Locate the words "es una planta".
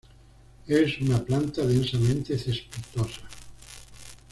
0.67-1.63